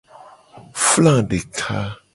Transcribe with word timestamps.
Fla 0.85 1.15
deka. 1.29 1.79